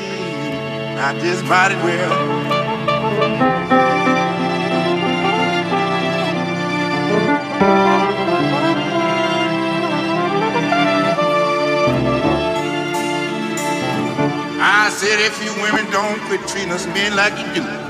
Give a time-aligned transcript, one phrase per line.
[0.00, 0.98] me.
[0.98, 2.38] I just might as well.
[14.60, 17.87] I said, if you women don't quit treating us men like you do,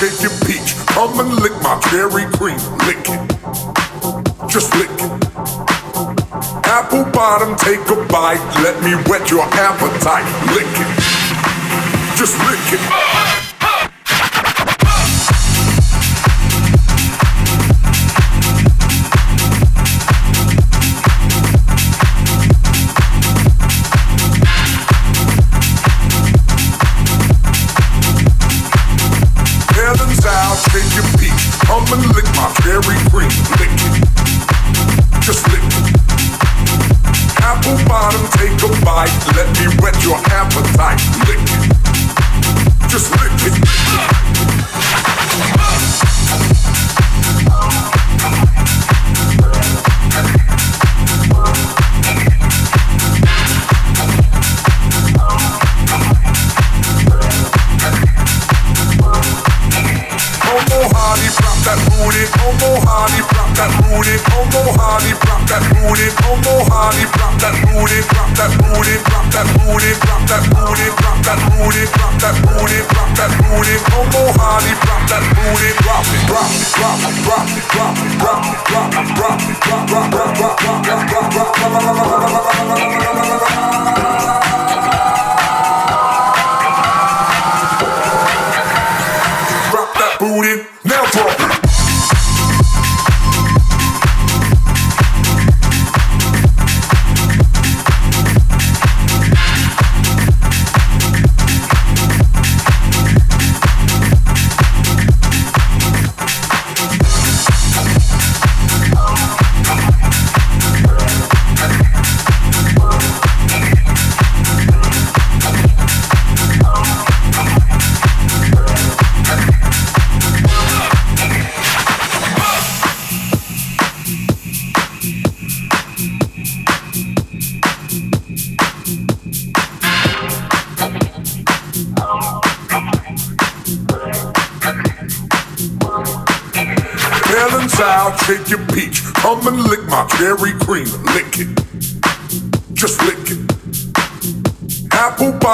[0.00, 0.76] take your peach.
[0.86, 2.58] Come and lick my cherry cream.
[2.84, 3.22] Lick it.
[4.48, 5.12] Just lick it.
[6.66, 8.42] Apple bottom, take a bite.
[8.62, 10.26] Let me whet your appetite.
[10.54, 12.18] Lick it.
[12.18, 13.45] Just lick it.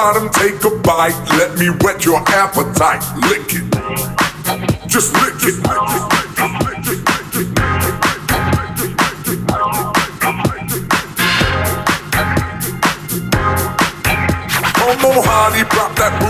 [0.03, 1.15] bottom, take a bite.
[1.39, 3.03] Let me whet your appetite.
[3.29, 3.63] Lick it.
[4.85, 5.32] Just lick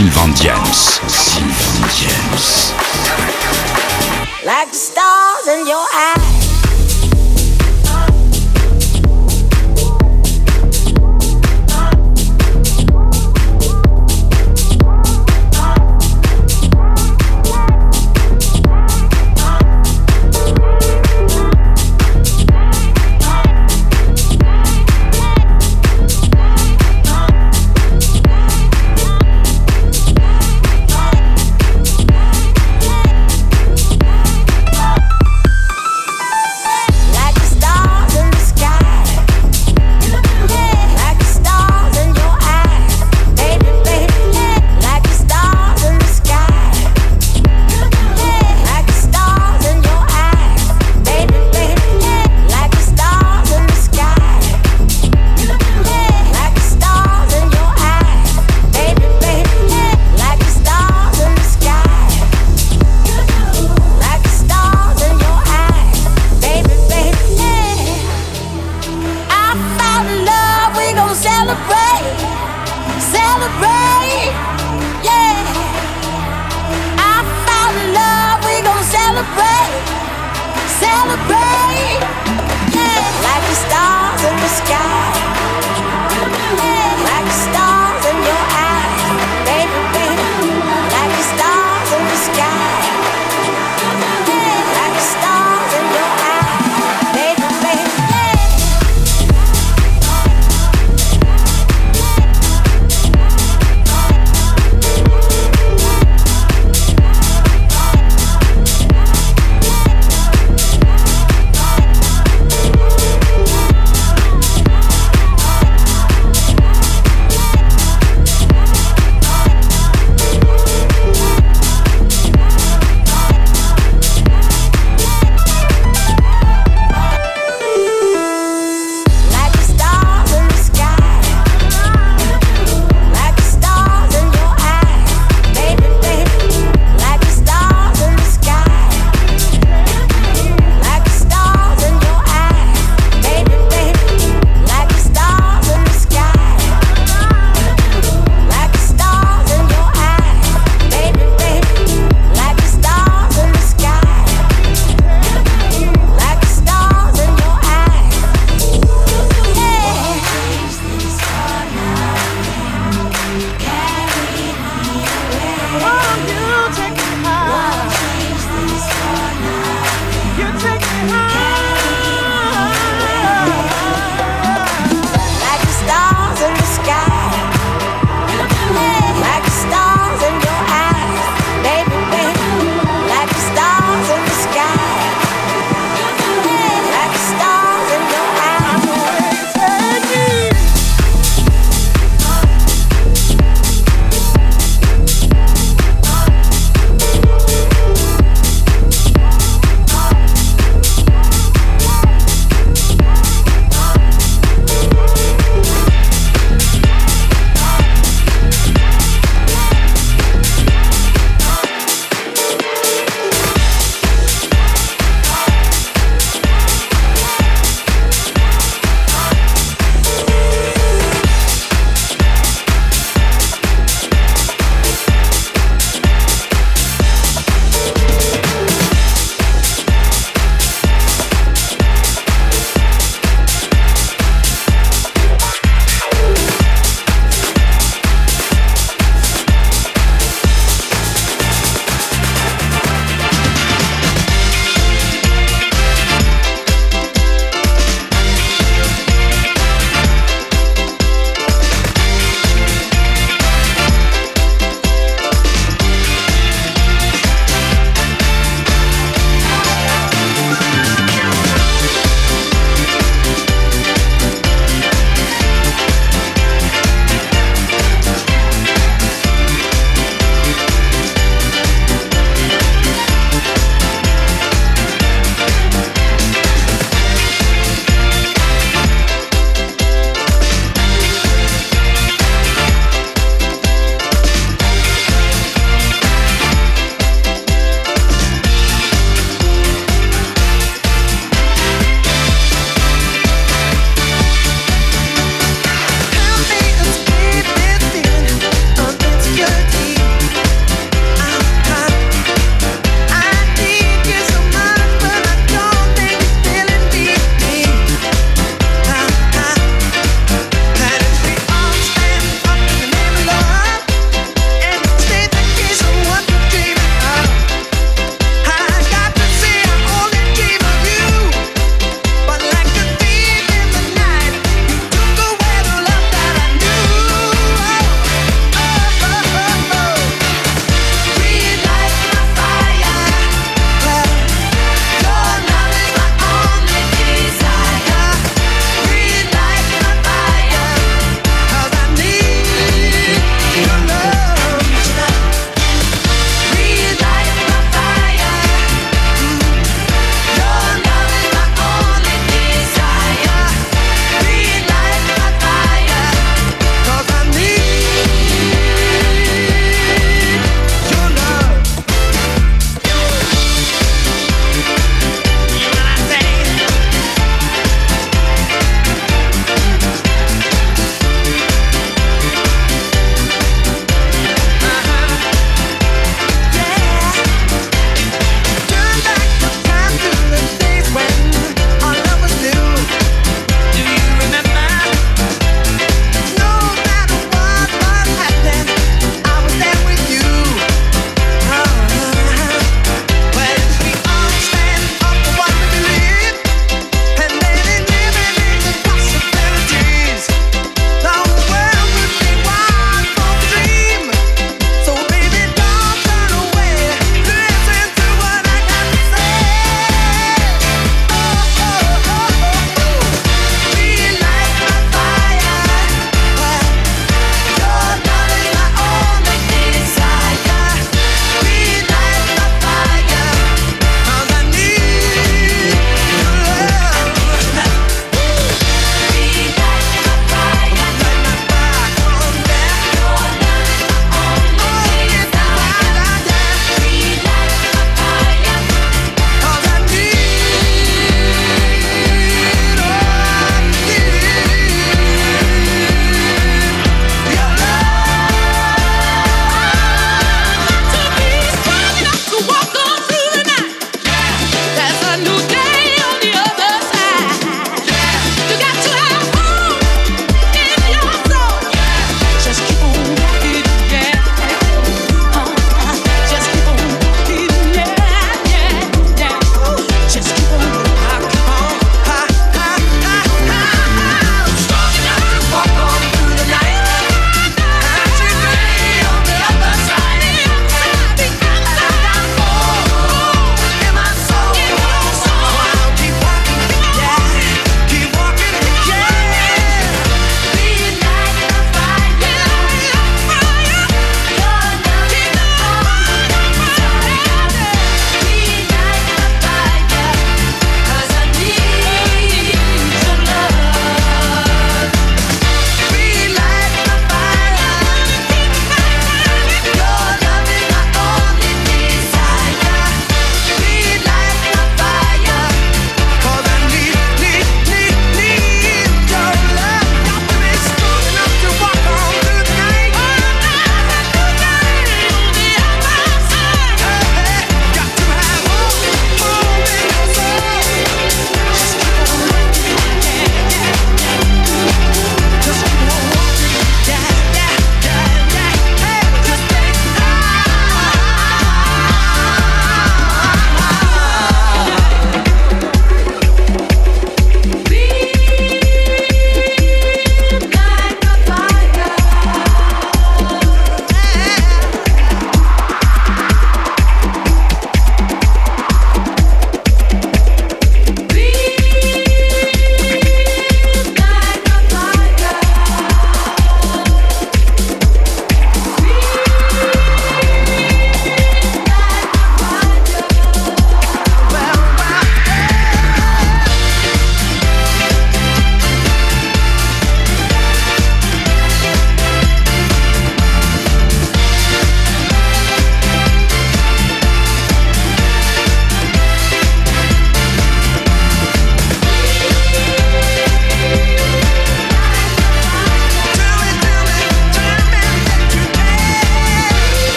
[0.00, 0.98] Sylvan James.
[1.12, 2.72] Sylvan James.
[4.46, 6.19] Like the stars in your eyes.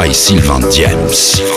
[0.00, 1.49] By Sylvain Diems.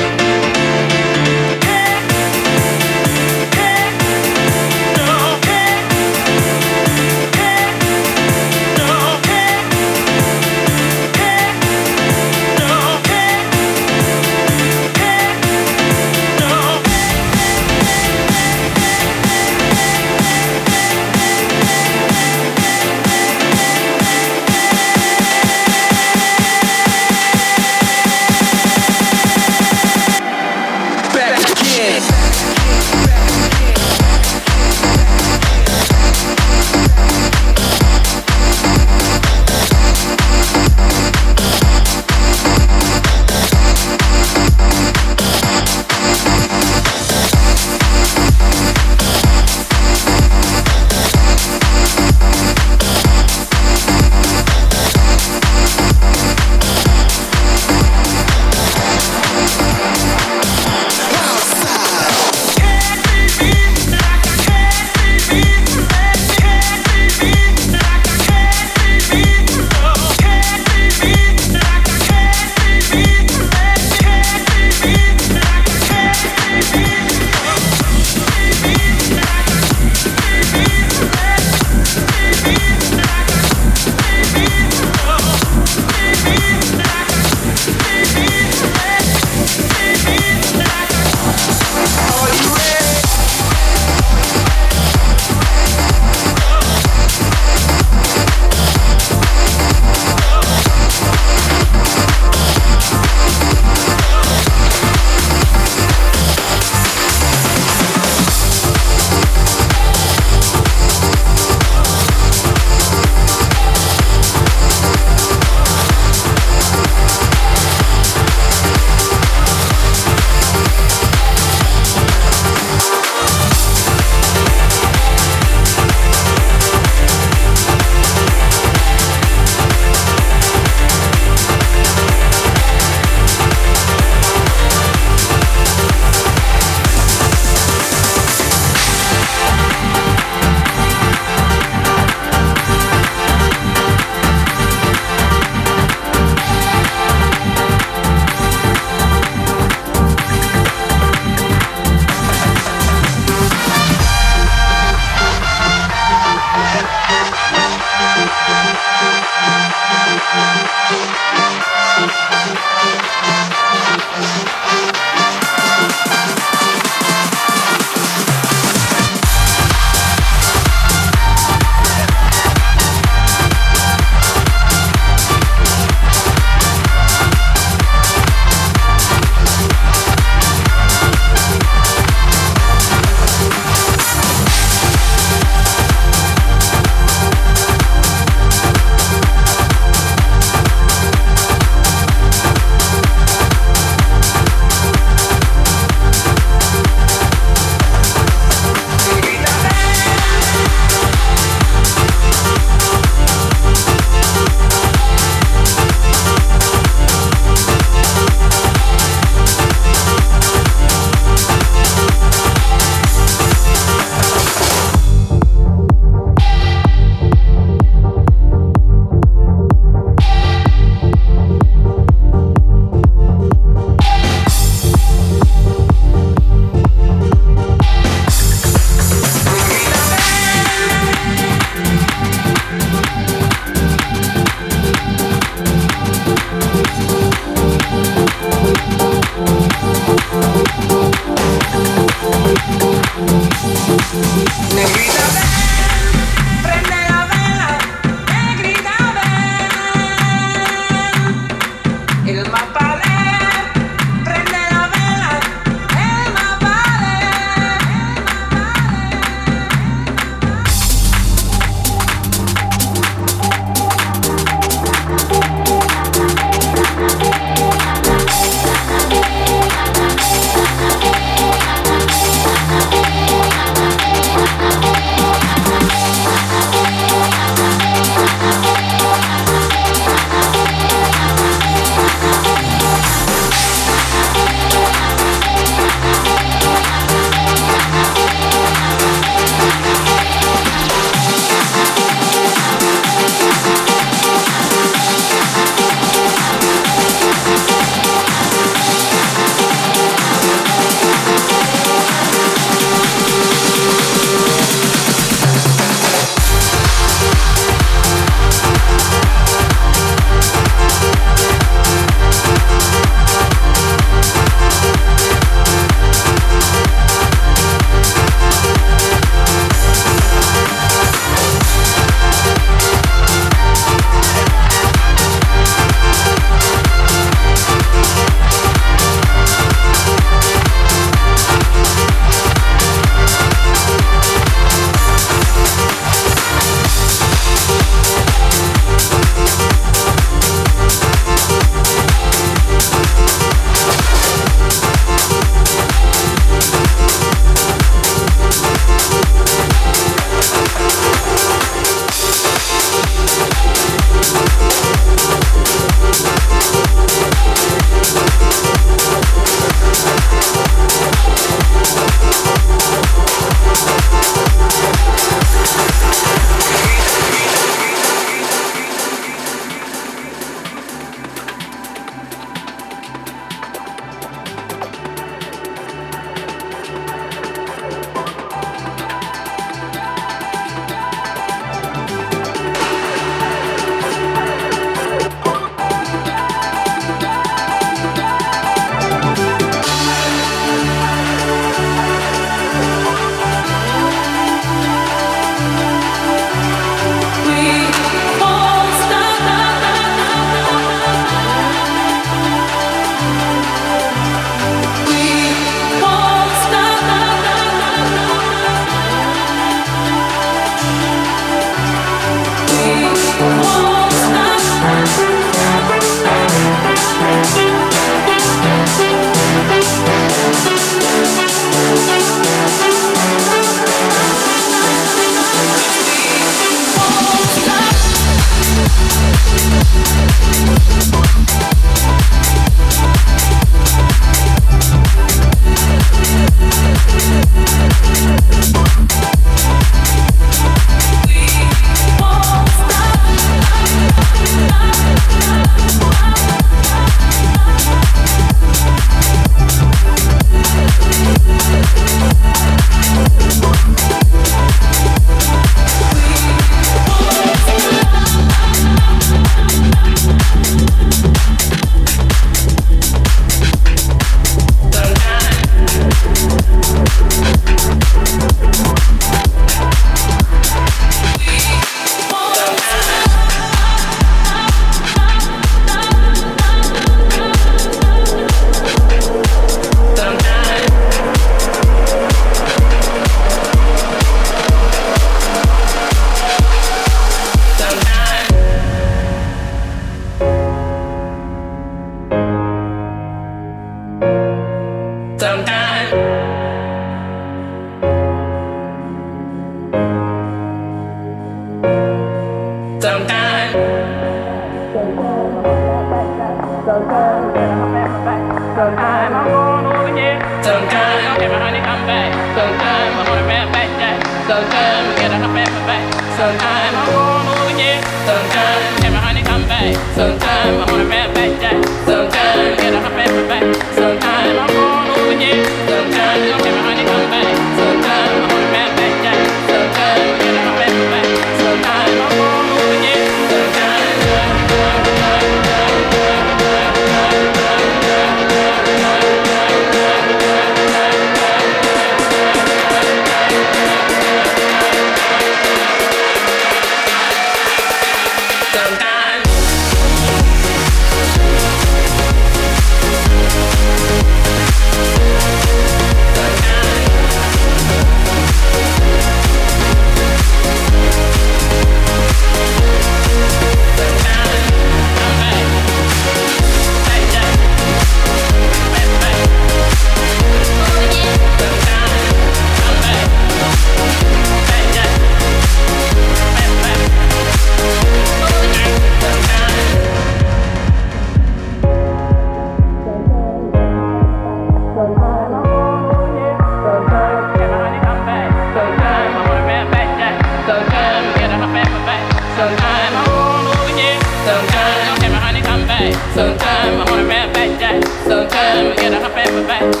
[596.41, 598.03] Sometimes I wanna rap back, Jack.
[598.23, 600.00] Sometimes I gotta hop my back.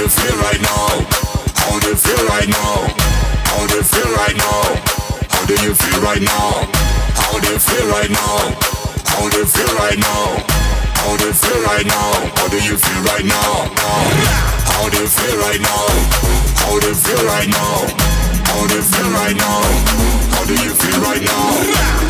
[0.00, 1.04] do feel right now?
[1.60, 2.88] How do feel right now?
[3.44, 4.62] How do feel right now?
[5.28, 6.64] How do you feel right now?
[7.20, 8.56] How do feel right now?
[9.04, 10.40] How do you feel right now?
[10.96, 12.32] How do you feel right now?
[12.32, 13.44] How do you feel right now?
[14.72, 15.84] How do you feel right now?
[16.64, 17.84] How do you feel right now?
[18.40, 19.60] How do you feel right now?
[20.32, 21.52] How do you feel right now?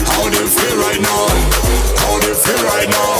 [0.06, 1.26] How do you feel right now?
[1.98, 3.16] How do you feel right now?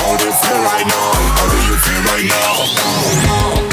[0.00, 1.12] How do you feel right now?
[1.36, 3.69] How do you feel right now?